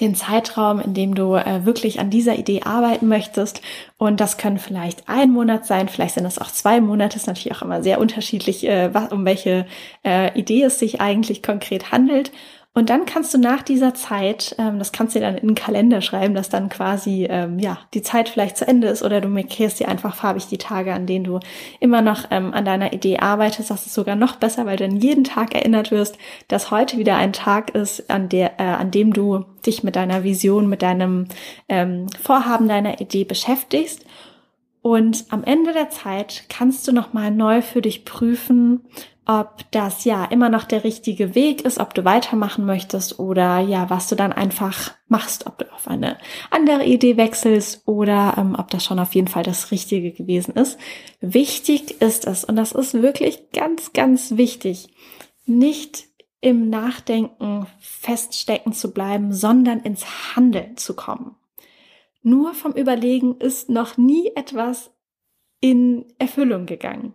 den 0.00 0.14
Zeitraum, 0.14 0.80
in 0.80 0.94
dem 0.94 1.14
du 1.14 1.34
äh, 1.34 1.64
wirklich 1.64 2.00
an 2.00 2.10
dieser 2.10 2.36
Idee 2.36 2.62
arbeiten 2.62 3.08
möchtest. 3.08 3.60
Und 3.96 4.20
das 4.20 4.38
können 4.38 4.58
vielleicht 4.58 5.08
ein 5.08 5.30
Monat 5.30 5.66
sein, 5.66 5.88
vielleicht 5.88 6.14
sind 6.14 6.26
es 6.26 6.38
auch 6.38 6.50
zwei 6.50 6.80
Monate. 6.80 7.16
Ist 7.16 7.26
natürlich 7.26 7.56
auch 7.56 7.62
immer 7.62 7.82
sehr 7.82 8.00
unterschiedlich, 8.00 8.66
äh, 8.66 8.90
um 9.10 9.24
welche 9.24 9.66
äh, 10.04 10.36
Idee 10.38 10.64
es 10.64 10.78
sich 10.78 11.00
eigentlich 11.00 11.42
konkret 11.42 11.92
handelt. 11.92 12.32
Und 12.76 12.90
dann 12.90 13.06
kannst 13.06 13.32
du 13.32 13.38
nach 13.38 13.62
dieser 13.62 13.94
Zeit, 13.94 14.56
ähm, 14.58 14.80
das 14.80 14.90
kannst 14.90 15.14
du 15.14 15.20
dann 15.20 15.36
in 15.36 15.46
den 15.46 15.54
Kalender 15.54 16.00
schreiben, 16.00 16.34
dass 16.34 16.48
dann 16.48 16.68
quasi 16.68 17.24
ähm, 17.30 17.60
ja 17.60 17.78
die 17.94 18.02
Zeit 18.02 18.28
vielleicht 18.28 18.56
zu 18.56 18.66
Ende 18.66 18.88
ist 18.88 19.04
oder 19.04 19.20
du 19.20 19.28
markierst 19.28 19.78
dir 19.78 19.88
einfach 19.88 20.16
farbig 20.16 20.48
die 20.48 20.58
Tage, 20.58 20.92
an 20.92 21.06
denen 21.06 21.24
du 21.24 21.38
immer 21.78 22.02
noch 22.02 22.24
ähm, 22.32 22.52
an 22.52 22.64
deiner 22.64 22.92
Idee 22.92 23.18
arbeitest. 23.18 23.70
Das 23.70 23.86
ist 23.86 23.94
sogar 23.94 24.16
noch 24.16 24.36
besser, 24.36 24.66
weil 24.66 24.76
du 24.76 24.88
dann 24.88 24.96
jeden 24.96 25.22
Tag 25.22 25.54
erinnert 25.54 25.92
wirst, 25.92 26.18
dass 26.48 26.72
heute 26.72 26.98
wieder 26.98 27.16
ein 27.16 27.32
Tag 27.32 27.70
ist, 27.76 28.10
an 28.10 28.28
der, 28.28 28.58
äh, 28.58 28.64
an 28.64 28.90
dem 28.90 29.12
du 29.12 29.44
dich 29.64 29.84
mit 29.84 29.94
deiner 29.94 30.24
Vision, 30.24 30.68
mit 30.68 30.82
deinem 30.82 31.28
ähm, 31.68 32.08
Vorhaben 32.20 32.66
deiner 32.66 33.00
Idee 33.00 33.22
beschäftigst. 33.22 34.04
Und 34.84 35.24
am 35.30 35.44
Ende 35.44 35.72
der 35.72 35.88
Zeit 35.88 36.44
kannst 36.50 36.86
du 36.86 36.92
nochmal 36.92 37.30
neu 37.30 37.62
für 37.62 37.80
dich 37.80 38.04
prüfen, 38.04 38.84
ob 39.24 39.64
das 39.70 40.04
ja 40.04 40.26
immer 40.26 40.50
noch 40.50 40.64
der 40.64 40.84
richtige 40.84 41.34
Weg 41.34 41.62
ist, 41.62 41.78
ob 41.78 41.94
du 41.94 42.04
weitermachen 42.04 42.66
möchtest 42.66 43.18
oder 43.18 43.60
ja, 43.60 43.88
was 43.88 44.08
du 44.08 44.14
dann 44.14 44.34
einfach 44.34 44.92
machst, 45.08 45.46
ob 45.46 45.56
du 45.56 45.72
auf 45.72 45.88
eine 45.88 46.18
andere 46.50 46.84
Idee 46.84 47.16
wechselst 47.16 47.88
oder 47.88 48.34
ähm, 48.36 48.54
ob 48.58 48.68
das 48.68 48.84
schon 48.84 48.98
auf 48.98 49.14
jeden 49.14 49.28
Fall 49.28 49.42
das 49.42 49.70
Richtige 49.70 50.12
gewesen 50.12 50.54
ist. 50.54 50.78
Wichtig 51.22 52.02
ist 52.02 52.26
es, 52.26 52.44
und 52.44 52.56
das 52.56 52.72
ist 52.72 52.92
wirklich 53.00 53.52
ganz, 53.52 53.94
ganz 53.94 54.36
wichtig, 54.36 54.94
nicht 55.46 56.04
im 56.42 56.68
Nachdenken 56.68 57.66
feststecken 57.78 58.74
zu 58.74 58.92
bleiben, 58.92 59.32
sondern 59.32 59.80
ins 59.80 60.36
Handeln 60.36 60.76
zu 60.76 60.94
kommen. 60.94 61.36
Nur 62.24 62.54
vom 62.54 62.72
Überlegen 62.72 63.36
ist 63.38 63.68
noch 63.68 63.98
nie 63.98 64.32
etwas 64.34 64.90
in 65.60 66.06
Erfüllung 66.18 66.64
gegangen. 66.64 67.12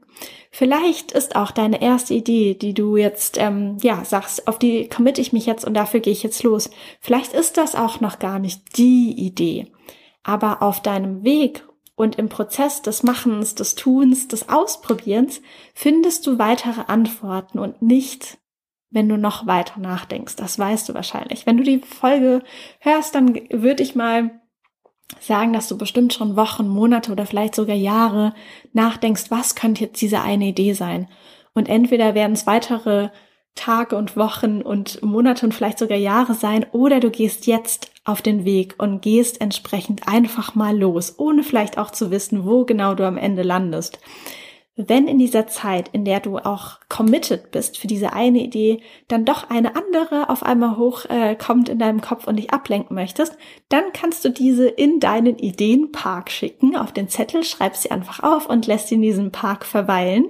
Vielleicht 0.51 1.11
ist 1.11 1.35
auch 1.35 1.49
deine 1.49 1.81
erste 1.81 2.13
Idee, 2.13 2.53
die 2.53 2.75
du 2.75 2.95
jetzt, 2.95 3.37
ähm, 3.39 3.77
ja, 3.81 4.05
sagst, 4.05 4.47
auf 4.47 4.59
die 4.59 4.87
committe 4.87 5.19
ich 5.19 5.33
mich 5.33 5.47
jetzt 5.47 5.65
und 5.65 5.73
dafür 5.73 5.99
gehe 5.99 6.13
ich 6.13 6.21
jetzt 6.21 6.43
los. 6.43 6.69
Vielleicht 7.01 7.33
ist 7.33 7.57
das 7.57 7.73
auch 7.73 8.01
noch 8.01 8.19
gar 8.19 8.37
nicht 8.37 8.77
die 8.77 9.11
Idee. 9.17 9.71
Aber 10.21 10.61
auf 10.61 10.79
deinem 10.79 11.23
Weg 11.23 11.67
und 11.95 12.19
im 12.19 12.29
Prozess 12.29 12.83
des 12.83 13.01
Machens, 13.01 13.55
des 13.55 13.73
Tuns, 13.73 14.27
des 14.27 14.47
Ausprobierens 14.47 15.41
findest 15.73 16.27
du 16.27 16.37
weitere 16.37 16.81
Antworten 16.87 17.57
und 17.57 17.81
nicht, 17.81 18.37
wenn 18.91 19.09
du 19.09 19.17
noch 19.17 19.47
weiter 19.47 19.79
nachdenkst. 19.79 20.35
Das 20.35 20.59
weißt 20.59 20.87
du 20.87 20.93
wahrscheinlich. 20.93 21.47
Wenn 21.47 21.57
du 21.57 21.63
die 21.63 21.79
Folge 21.79 22.43
hörst, 22.79 23.15
dann 23.15 23.33
würde 23.49 23.81
ich 23.81 23.95
mal 23.95 24.39
sagen, 25.19 25.53
dass 25.53 25.67
du 25.67 25.77
bestimmt 25.77 26.13
schon 26.13 26.35
Wochen, 26.35 26.67
Monate 26.67 27.11
oder 27.11 27.25
vielleicht 27.25 27.55
sogar 27.55 27.75
Jahre 27.75 28.33
nachdenkst, 28.73 29.25
was 29.29 29.55
könnte 29.55 29.85
jetzt 29.85 30.01
diese 30.01 30.21
eine 30.21 30.45
Idee 30.45 30.73
sein? 30.73 31.07
Und 31.53 31.67
entweder 31.67 32.15
werden 32.15 32.33
es 32.33 32.47
weitere 32.47 33.09
Tage 33.55 33.97
und 33.97 34.15
Wochen 34.15 34.61
und 34.61 35.01
Monate 35.03 35.45
und 35.45 35.53
vielleicht 35.53 35.79
sogar 35.79 35.97
Jahre 35.97 36.33
sein, 36.33 36.65
oder 36.71 36.99
du 36.99 37.09
gehst 37.09 37.47
jetzt 37.47 37.91
auf 38.05 38.21
den 38.21 38.45
Weg 38.45 38.75
und 38.77 39.01
gehst 39.01 39.41
entsprechend 39.41 40.07
einfach 40.07 40.55
mal 40.55 40.77
los, 40.77 41.15
ohne 41.17 41.43
vielleicht 41.43 41.77
auch 41.77 41.91
zu 41.91 42.11
wissen, 42.11 42.45
wo 42.45 42.63
genau 42.65 42.93
du 42.95 43.05
am 43.05 43.17
Ende 43.17 43.43
landest 43.43 43.99
wenn 44.87 45.09
in 45.09 45.19
dieser 45.19 45.45
Zeit, 45.45 45.89
in 45.89 46.05
der 46.05 46.21
du 46.21 46.37
auch 46.37 46.79
committed 46.87 47.51
bist 47.51 47.77
für 47.77 47.87
diese 47.87 48.13
eine 48.13 48.39
Idee, 48.39 48.81
dann 49.09 49.25
doch 49.25 49.49
eine 49.49 49.75
andere 49.75 50.29
auf 50.29 50.41
einmal 50.41 50.77
hochkommt 50.77 51.67
äh, 51.67 51.71
in 51.73 51.79
deinem 51.79 51.99
Kopf 51.99 52.27
und 52.27 52.37
dich 52.37 52.51
ablenken 52.51 52.95
möchtest, 52.95 53.37
dann 53.67 53.91
kannst 53.91 54.23
du 54.23 54.29
diese 54.29 54.69
in 54.69 55.01
deinen 55.01 55.37
Ideenpark 55.37 56.31
schicken, 56.31 56.77
auf 56.77 56.93
den 56.93 57.09
Zettel, 57.09 57.43
schreibst 57.43 57.83
sie 57.83 57.91
einfach 57.91 58.23
auf 58.23 58.47
und 58.47 58.67
lässt 58.67 58.87
sie 58.87 58.95
in 58.95 59.01
diesem 59.01 59.31
Park 59.31 59.65
verweilen. 59.65 60.29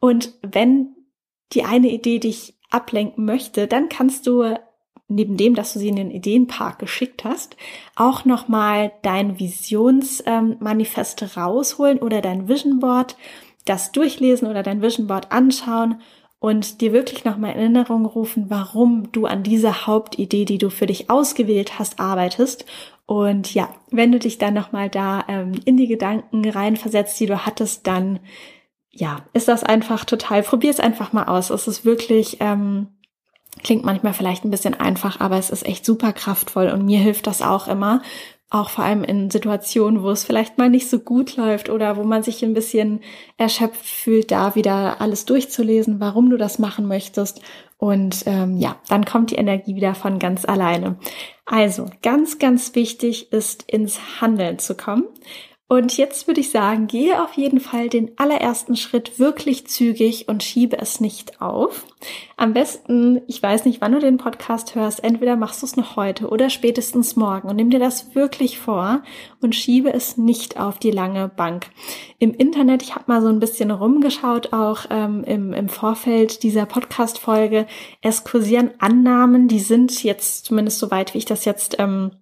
Und 0.00 0.32
wenn 0.40 0.94
die 1.52 1.64
eine 1.64 1.88
Idee 1.88 2.20
dich 2.20 2.54
ablenken 2.70 3.26
möchte, 3.26 3.66
dann 3.66 3.90
kannst 3.90 4.26
du 4.26 4.54
neben 5.08 5.36
dem, 5.36 5.54
dass 5.54 5.74
du 5.74 5.78
sie 5.78 5.88
in 5.88 5.96
den 5.96 6.10
Ideenpark 6.10 6.78
geschickt 6.78 7.24
hast, 7.24 7.56
auch 7.96 8.24
nochmal 8.24 8.92
dein 9.02 9.38
Visionsmanifest 9.38 11.22
ähm, 11.22 11.28
rausholen 11.36 11.98
oder 11.98 12.22
dein 12.22 12.48
Vision 12.48 12.78
Board 12.78 13.16
das 13.68 13.92
durchlesen 13.92 14.48
oder 14.48 14.62
dein 14.62 14.82
Vision 14.82 15.06
Board 15.06 15.32
anschauen 15.32 16.00
und 16.40 16.80
dir 16.80 16.92
wirklich 16.92 17.24
nochmal 17.24 17.52
in 17.52 17.58
Erinnerung 17.58 18.06
rufen, 18.06 18.46
warum 18.48 19.10
du 19.12 19.26
an 19.26 19.42
dieser 19.42 19.86
Hauptidee, 19.86 20.44
die 20.44 20.58
du 20.58 20.70
für 20.70 20.86
dich 20.86 21.10
ausgewählt 21.10 21.78
hast, 21.78 21.98
arbeitest. 21.98 22.64
Und 23.06 23.54
ja, 23.54 23.68
wenn 23.90 24.12
du 24.12 24.18
dich 24.18 24.38
dann 24.38 24.54
nochmal 24.54 24.88
da 24.88 25.24
ähm, 25.28 25.52
in 25.64 25.76
die 25.76 25.88
Gedanken 25.88 26.48
reinversetzt, 26.48 27.18
die 27.18 27.26
du 27.26 27.44
hattest, 27.44 27.86
dann 27.86 28.20
ja, 28.90 29.24
ist 29.32 29.48
das 29.48 29.64
einfach 29.64 30.04
total, 30.04 30.42
probier 30.42 30.70
es 30.70 30.80
einfach 30.80 31.12
mal 31.12 31.24
aus. 31.24 31.50
Es 31.50 31.68
ist 31.68 31.84
wirklich, 31.84 32.38
ähm, 32.40 32.88
klingt 33.62 33.84
manchmal 33.84 34.12
vielleicht 34.12 34.44
ein 34.44 34.50
bisschen 34.50 34.74
einfach, 34.74 35.20
aber 35.20 35.38
es 35.38 35.50
ist 35.50 35.66
echt 35.66 35.84
super 35.84 36.12
kraftvoll 36.12 36.68
und 36.68 36.84
mir 36.84 36.98
hilft 36.98 37.26
das 37.26 37.42
auch 37.42 37.68
immer, 37.68 38.02
auch 38.50 38.70
vor 38.70 38.84
allem 38.84 39.04
in 39.04 39.30
Situationen, 39.30 40.02
wo 40.02 40.10
es 40.10 40.24
vielleicht 40.24 40.56
mal 40.56 40.70
nicht 40.70 40.88
so 40.88 40.98
gut 41.00 41.36
läuft 41.36 41.68
oder 41.68 41.96
wo 41.96 42.04
man 42.04 42.22
sich 42.22 42.42
ein 42.42 42.54
bisschen 42.54 43.00
erschöpft 43.36 43.84
fühlt, 43.84 44.30
da 44.30 44.54
wieder 44.54 45.00
alles 45.00 45.26
durchzulesen, 45.26 46.00
warum 46.00 46.30
du 46.30 46.38
das 46.38 46.58
machen 46.58 46.86
möchtest. 46.86 47.42
Und 47.76 48.24
ähm, 48.26 48.58
ja, 48.58 48.76
dann 48.88 49.04
kommt 49.04 49.30
die 49.30 49.36
Energie 49.36 49.76
wieder 49.76 49.94
von 49.94 50.18
ganz 50.18 50.46
alleine. 50.46 50.96
Also 51.44 51.90
ganz, 52.02 52.38
ganz 52.38 52.74
wichtig 52.74 53.32
ist, 53.32 53.64
ins 53.70 54.20
Handeln 54.20 54.58
zu 54.58 54.74
kommen. 54.74 55.04
Und 55.70 55.98
jetzt 55.98 56.26
würde 56.26 56.40
ich 56.40 56.50
sagen, 56.50 56.86
gehe 56.86 57.22
auf 57.22 57.34
jeden 57.34 57.60
Fall 57.60 57.90
den 57.90 58.12
allerersten 58.16 58.74
Schritt 58.74 59.18
wirklich 59.18 59.66
zügig 59.66 60.26
und 60.26 60.42
schiebe 60.42 60.78
es 60.78 60.98
nicht 60.98 61.42
auf. 61.42 61.84
Am 62.38 62.54
besten, 62.54 63.20
ich 63.26 63.42
weiß 63.42 63.66
nicht, 63.66 63.82
wann 63.82 63.92
du 63.92 63.98
den 63.98 64.16
Podcast 64.16 64.74
hörst, 64.74 65.04
entweder 65.04 65.36
machst 65.36 65.60
du 65.60 65.66
es 65.66 65.76
noch 65.76 65.96
heute 65.96 66.28
oder 66.28 66.48
spätestens 66.48 67.16
morgen 67.16 67.48
und 67.48 67.56
nimm 67.56 67.68
dir 67.68 67.80
das 67.80 68.14
wirklich 68.14 68.58
vor 68.58 69.02
und 69.42 69.54
schiebe 69.54 69.92
es 69.92 70.16
nicht 70.16 70.58
auf 70.58 70.78
die 70.78 70.90
lange 70.90 71.28
Bank. 71.28 71.66
Im 72.18 72.32
Internet, 72.32 72.82
ich 72.82 72.94
habe 72.94 73.04
mal 73.06 73.20
so 73.20 73.28
ein 73.28 73.40
bisschen 73.40 73.70
rumgeschaut, 73.70 74.54
auch 74.54 74.86
ähm, 74.88 75.22
im, 75.24 75.52
im 75.52 75.68
Vorfeld 75.68 76.44
dieser 76.44 76.64
Podcast-Folge, 76.64 77.66
es 78.00 78.24
kursieren 78.24 78.70
Annahmen, 78.78 79.48
die 79.48 79.60
sind 79.60 80.02
jetzt 80.02 80.46
zumindest 80.46 80.78
so 80.78 80.90
weit, 80.90 81.12
wie 81.12 81.18
ich 81.18 81.26
das 81.26 81.44
jetzt 81.44 81.76
ähm, 81.78 82.12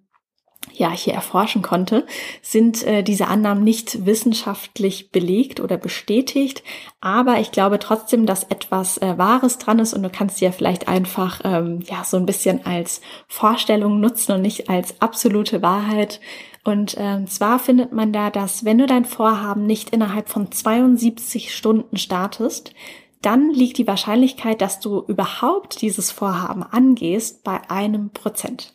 ja 0.77 0.91
hier 0.91 1.13
erforschen 1.13 1.61
konnte, 1.61 2.05
sind 2.41 2.83
äh, 2.85 3.03
diese 3.03 3.27
Annahmen 3.27 3.63
nicht 3.63 4.05
wissenschaftlich 4.05 5.11
belegt 5.11 5.59
oder 5.59 5.77
bestätigt. 5.77 6.63
Aber 7.01 7.39
ich 7.39 7.51
glaube 7.51 7.79
trotzdem, 7.79 8.25
dass 8.25 8.43
etwas 8.43 8.97
äh, 8.99 9.17
Wahres 9.17 9.57
dran 9.57 9.79
ist 9.79 9.93
und 9.93 10.03
du 10.03 10.09
kannst 10.09 10.37
sie 10.37 10.45
ja 10.45 10.51
vielleicht 10.51 10.87
einfach 10.87 11.41
ähm, 11.43 11.79
ja 11.85 12.03
so 12.03 12.17
ein 12.17 12.25
bisschen 12.25 12.65
als 12.65 13.01
Vorstellung 13.27 13.99
nutzen 13.99 14.33
und 14.33 14.41
nicht 14.41 14.69
als 14.69 15.01
absolute 15.01 15.61
Wahrheit. 15.61 16.19
Und 16.63 16.95
ähm, 16.99 17.27
zwar 17.27 17.59
findet 17.59 17.93
man 17.93 18.11
da, 18.11 18.29
dass 18.29 18.65
wenn 18.65 18.77
du 18.77 18.87
dein 18.87 19.05
Vorhaben 19.05 19.65
nicht 19.65 19.91
innerhalb 19.91 20.27
von 20.27 20.51
72 20.51 21.55
Stunden 21.55 21.95
startest, 21.95 22.73
dann 23.21 23.49
liegt 23.49 23.77
die 23.77 23.87
Wahrscheinlichkeit, 23.87 24.61
dass 24.61 24.79
du 24.79 25.01
überhaupt 25.07 25.81
dieses 25.81 26.11
Vorhaben 26.11 26.63
angehst, 26.63 27.43
bei 27.43 27.59
einem 27.69 28.11
Prozent. 28.11 28.71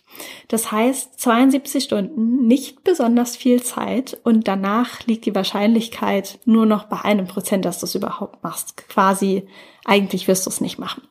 Das 0.49 0.72
heißt, 0.72 1.20
72 1.20 1.84
Stunden, 1.84 2.46
nicht 2.46 2.82
besonders 2.84 3.37
viel 3.37 3.62
Zeit 3.62 4.18
und 4.25 4.49
danach 4.49 5.06
liegt 5.06 5.26
die 5.26 5.34
Wahrscheinlichkeit 5.34 6.40
nur 6.44 6.66
noch 6.66 6.84
bei 6.84 7.00
einem 7.02 7.26
Prozent, 7.26 7.64
dass 7.64 7.78
du 7.78 7.87
es 7.87 7.94
überhaupt 7.94 8.42
machst. 8.42 8.88
Quasi, 8.88 9.46
eigentlich 9.84 10.28
wirst 10.28 10.46
du 10.46 10.50
es 10.50 10.61
nicht 10.61 10.78
machen. 10.78 11.02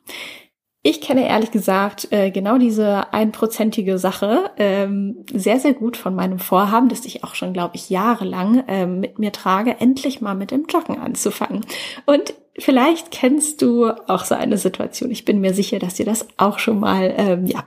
Ich 0.84 1.00
kenne 1.00 1.28
ehrlich 1.28 1.52
gesagt 1.52 2.08
äh, 2.10 2.32
genau 2.32 2.58
diese 2.58 3.12
einprozentige 3.12 3.98
Sache 3.98 4.50
ähm, 4.56 5.24
sehr, 5.32 5.60
sehr 5.60 5.74
gut 5.74 5.96
von 5.96 6.12
meinem 6.12 6.40
Vorhaben, 6.40 6.88
das 6.88 7.04
ich 7.04 7.22
auch 7.22 7.36
schon, 7.36 7.52
glaube 7.52 7.76
ich, 7.76 7.88
jahrelang 7.88 8.64
ähm, 8.66 8.98
mit 8.98 9.20
mir 9.20 9.30
trage, 9.30 9.76
endlich 9.78 10.20
mal 10.20 10.34
mit 10.34 10.50
dem 10.50 10.66
Joggen 10.66 10.98
anzufangen. 10.98 11.64
Und 12.04 12.34
vielleicht 12.58 13.10
kennst 13.10 13.62
du 13.62 13.90
auch 14.08 14.24
so 14.24 14.34
eine 14.34 14.58
Situation. 14.58 15.10
Ich 15.10 15.24
bin 15.24 15.40
mir 15.40 15.54
sicher, 15.54 15.78
dass 15.78 15.94
dir 15.94 16.06
das 16.06 16.26
auch 16.36 16.58
schon 16.58 16.80
mal 16.80 17.14
ähm, 17.16 17.46
ja 17.46 17.64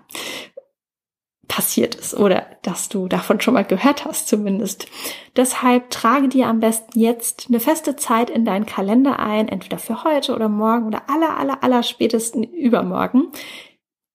passiert 1.48 1.96
ist 1.96 2.15
oder 2.15 2.46
dass 2.63 2.89
du 2.89 3.08
davon 3.08 3.39
schon 3.39 3.54
mal 3.54 3.63
gehört 3.63 4.06
hast 4.06 4.27
zumindest. 4.27 4.88
Deshalb 5.36 5.89
trage 5.89 6.27
dir 6.27 6.48
am 6.48 6.60
besten 6.60 7.00
jetzt 7.00 7.46
eine 7.48 7.60
feste 7.60 7.96
Zeit 7.96 8.30
in 8.30 8.46
deinen 8.46 8.65
Kalender 8.65 9.20
ein, 9.20 9.48
entweder 9.48 9.77
für 9.77 10.04
heute 10.04 10.36
oder 10.36 10.50
morgen 10.50 10.88
oder 10.88 11.10
aller, 11.10 11.38
aller, 11.38 11.63
aller 11.63 11.84
spätesten 11.84 12.44
übermorgen. 12.44 13.32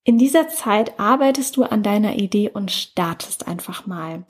In 0.05 0.19
dieser 0.19 0.49
Zeit 0.49 0.99
arbeitest 0.99 1.57
du 1.57 1.63
an 1.63 1.83
deiner 1.83 2.17
Idee 2.17 2.51
und 2.53 2.71
startest 2.71 3.47
einfach 3.47 3.87
mal. 3.87 4.25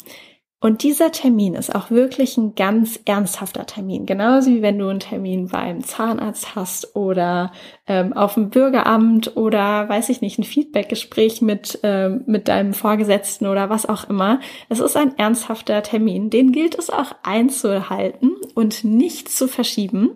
Und 0.63 0.83
dieser 0.83 1.11
Termin 1.11 1.55
ist 1.55 1.75
auch 1.75 1.91
wirklich 1.91 2.37
ein 2.37 2.55
ganz 2.55 3.01
ernsthafter 3.07 3.65
Termin. 3.65 4.05
Genauso 4.05 4.51
wie 4.51 4.61
wenn 4.61 4.79
du 4.79 4.89
einen 4.89 5.01
Termin 5.01 5.49
beim 5.49 5.83
Zahnarzt 5.83 6.55
hast 6.55 6.95
oder 6.95 7.51
ähm, 7.87 8.13
auf 8.13 8.35
dem 8.35 8.51
Bürgeramt 8.51 9.39
oder 9.39 9.89
weiß 9.89 10.11
ich 10.11 10.21
nicht, 10.21 10.39
ein 10.39 10.45
Feedbackgespräch 10.45 11.41
mit, 11.41 11.81
ähm, 11.83 12.25
mit 12.27 12.49
deinem 12.49 12.75
Vorgesetzten 12.75 13.47
oder 13.47 13.71
was 13.71 13.87
auch 13.87 14.11
immer. 14.11 14.41
Es 14.69 14.81
ist 14.81 14.99
ein 14.99 15.17
ernsthafter 15.17 15.83
Termin. 15.83 16.29
Den 16.29 16.53
gilt 16.53 16.79
es 16.79 16.91
auch 16.91 17.13
einzuhalten 17.23 18.33
und 18.55 18.85
nicht 18.85 19.31
zu 19.31 19.49
verschieben 19.49 20.11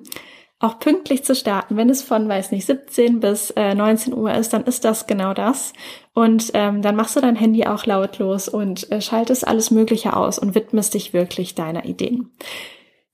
auch 0.60 0.78
pünktlich 0.78 1.24
zu 1.24 1.34
starten. 1.34 1.76
Wenn 1.76 1.90
es 1.90 2.02
von, 2.02 2.26
weiß 2.26 2.50
nicht, 2.50 2.64
17 2.64 3.20
bis 3.20 3.50
äh, 3.50 3.74
19 3.74 4.14
Uhr 4.14 4.32
ist, 4.32 4.54
dann 4.54 4.64
ist 4.64 4.84
das 4.84 5.06
genau 5.06 5.34
das. 5.34 5.74
Und 6.14 6.52
ähm, 6.54 6.80
dann 6.80 6.96
machst 6.96 7.16
du 7.16 7.20
dein 7.20 7.36
Handy 7.36 7.66
auch 7.66 7.86
lautlos 7.86 8.48
und 8.48 8.90
äh, 8.92 9.00
schaltest 9.00 9.46
alles 9.46 9.70
Mögliche 9.70 10.16
aus 10.16 10.38
und 10.38 10.54
widmest 10.54 10.94
dich 10.94 11.12
wirklich 11.12 11.54
deiner 11.54 11.84
Ideen. 11.84 12.30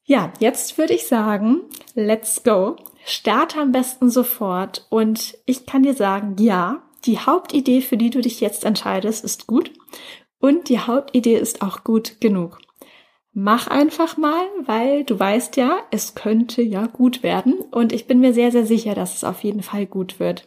Ja, 0.05 0.33
jetzt 0.39 0.77
würde 0.77 0.93
ich 0.93 1.07
sagen, 1.07 1.63
let's 1.95 2.43
go. 2.43 2.77
Starte 3.07 3.61
am 3.61 3.73
besten 3.73 4.11
sofort 4.11 4.87
und 4.91 5.39
ich 5.47 5.65
kann 5.65 5.83
dir 5.83 5.95
sagen, 5.95 6.37
ja, 6.39 6.83
die 7.07 7.19
Hauptidee, 7.19 7.81
für 7.81 7.97
die 7.97 8.11
du 8.11 8.21
dich 8.21 8.41
jetzt 8.41 8.65
entscheidest, 8.65 9.25
ist 9.25 9.47
gut 9.47 9.73
und 10.39 10.69
die 10.69 10.81
Hauptidee 10.81 11.37
ist 11.37 11.63
auch 11.63 11.85
gut 11.85 12.21
genug 12.21 12.59
mach 13.33 13.69
einfach 13.69 14.17
mal, 14.17 14.45
weil 14.65 15.05
du 15.05 15.19
weißt 15.19 15.57
ja, 15.57 15.79
es 15.91 16.15
könnte 16.15 16.63
ja 16.63 16.87
gut 16.87 17.23
werden 17.23 17.55
und 17.71 17.93
ich 17.93 18.07
bin 18.07 18.21
mir 18.21 18.35
sehr, 18.35 18.51
sehr 18.51 18.67
sicher, 18.67 18.95
dass 18.95 19.15
es 19.15 19.25
auf 19.25 19.43
jeden 19.45 19.63
Fall 19.63 19.87
gut 19.87 20.19
wird. 20.19 20.45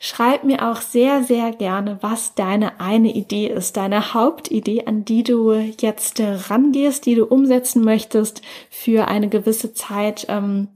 Schreib 0.00 0.44
mir 0.44 0.70
auch 0.70 0.80
sehr, 0.80 1.24
sehr 1.24 1.50
gerne, 1.50 1.98
was 2.02 2.34
deine 2.34 2.80
eine 2.80 3.12
Idee 3.12 3.48
ist, 3.48 3.76
deine 3.76 4.14
Hauptidee, 4.14 4.84
an 4.86 5.04
die 5.04 5.24
du 5.24 5.52
jetzt 5.52 6.20
rangehst, 6.20 7.04
die 7.04 7.16
du 7.16 7.24
umsetzen 7.24 7.82
möchtest 7.82 8.42
für 8.70 9.08
eine 9.08 9.28
gewisse 9.28 9.74
Zeit. 9.74 10.26
Ähm, 10.28 10.68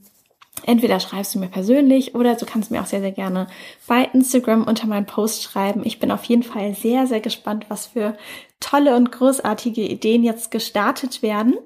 Entweder 0.64 1.00
schreibst 1.00 1.34
du 1.34 1.40
mir 1.40 1.48
persönlich 1.48 2.14
oder 2.14 2.34
du 2.36 2.46
kannst 2.46 2.70
mir 2.70 2.80
auch 2.80 2.86
sehr, 2.86 3.00
sehr 3.00 3.10
gerne 3.10 3.48
bei 3.88 4.04
Instagram 4.12 4.64
unter 4.64 4.86
meinen 4.86 5.06
Post 5.06 5.42
schreiben. 5.42 5.82
Ich 5.84 5.98
bin 5.98 6.12
auf 6.12 6.24
jeden 6.24 6.44
Fall 6.44 6.74
sehr, 6.74 7.06
sehr 7.06 7.20
gespannt, 7.20 7.66
was 7.68 7.86
für 7.86 8.16
tolle 8.60 8.94
und 8.94 9.10
großartige 9.10 9.82
Ideen 9.82 10.22
jetzt 10.22 10.50
gestartet 10.50 11.22
werden. 11.22 11.56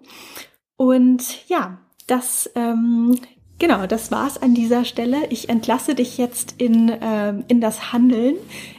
Und 0.76 1.46
ja, 1.48 1.78
das 2.06 2.50
ähm, 2.54 3.18
Genau, 3.58 3.86
das 3.86 4.10
war's 4.10 4.36
an 4.36 4.52
dieser 4.52 4.84
Stelle. 4.84 5.28
Ich 5.30 5.48
entlasse 5.48 5.94
dich 5.94 6.18
jetzt 6.18 6.56
in, 6.58 6.90
äh, 6.90 7.32
in 7.48 7.62
das 7.62 7.90
Handeln, 7.90 8.34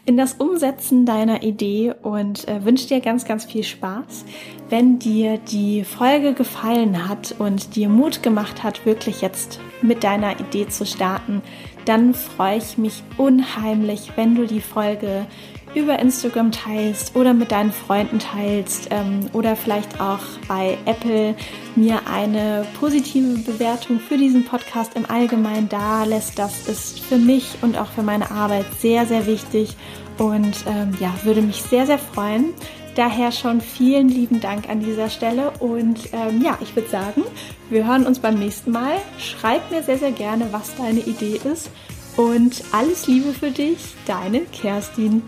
in 0.06 0.18
das 0.18 0.34
Umsetzen 0.34 1.04
deiner 1.04 1.42
Idee 1.42 1.96
und 2.04 2.48
äh, 2.48 2.64
wünsche 2.64 2.88
dir 2.88 3.02
ganz, 3.02 3.26
ganz 3.26 3.46
viel 3.46 3.64
Spaß. 3.64 4.24
Wenn 4.70 5.00
dir 5.00 5.40
die 5.40 5.84
Folge 5.84 6.34
gefallen 6.34 7.10
hat 7.10 7.34
und 7.40 7.76
dir 7.76 7.90
Mut 7.90 8.22
gemacht 8.22 8.62
hat, 8.62 8.86
wirklich 8.86 9.22
jetzt 9.22 9.60
mit 9.82 10.04
deiner 10.04 10.40
Idee 10.40 10.68
zu 10.68 10.86
starten, 10.86 11.42
dann 11.86 12.14
freue 12.14 12.58
ich 12.58 12.78
mich 12.78 13.02
unheimlich, 13.18 14.12
wenn 14.16 14.36
du 14.36 14.46
die 14.46 14.62
Folge 14.62 15.26
über 15.78 16.00
Instagram 16.00 16.52
teilst 16.52 17.16
oder 17.16 17.34
mit 17.34 17.52
deinen 17.52 17.72
Freunden 17.72 18.20
teilst 18.20 18.88
ähm, 18.90 19.30
oder 19.34 19.56
vielleicht 19.56 20.02
auch 20.02 20.20
bei 20.48 20.78
Apple 20.86 21.36
mir 21.76 22.02
eine 22.12 22.66
positive 22.80 23.40
Bewertung 23.40 24.00
für 24.00 24.18
diesen 24.18 24.44
Podcast 24.44 24.96
im 24.96 25.10
Allgemeinen 25.10 25.70
da 25.70 26.04
lässt. 26.04 26.40
Das 26.40 26.68
ist 26.68 27.00
für 27.00 27.18
mich 27.18 27.58
und 27.62 27.78
auch 27.78 27.92
für 27.92 28.04
meine 28.04 28.32
Arbeit 28.32 28.66
sehr, 28.80 29.06
sehr 29.06 29.28
wichtig 29.28 29.76
und 30.18 30.66
ähm, 30.68 30.98
ja, 31.00 31.14
würde 31.24 31.42
mich 31.42 31.62
sehr, 31.62 31.86
sehr 31.86 32.00
freuen. 32.00 32.54
Daher 32.96 33.32
schon 33.32 33.62
vielen 33.62 34.10
lieben 34.10 34.42
Dank 34.42 34.70
an 34.70 34.80
dieser 34.80 35.12
Stelle 35.12 35.52
und 35.60 36.00
ähm, 36.14 36.42
ja, 36.42 36.58
ich 36.62 36.76
würde 36.76 36.90
sagen, 36.90 37.24
wir 37.70 37.86
hören 37.86 38.08
uns 38.08 38.18
beim 38.18 38.40
nächsten 38.40 38.72
Mal. 38.72 38.96
Schreib 39.20 39.70
mir 39.70 39.84
sehr, 39.84 40.00
sehr 40.00 40.12
gerne, 40.12 40.48
was 40.52 40.76
deine 40.76 41.02
Idee 41.02 41.40
ist 41.54 41.70
und 42.16 42.64
alles 42.72 43.06
Liebe 43.06 43.32
für 43.34 43.52
dich, 43.52 43.78
deine 44.08 44.42
Kerstin. 44.46 45.22